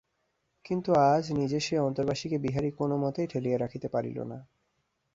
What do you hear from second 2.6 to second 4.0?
কোনোমতেই ঠেলিয়া রাখিতে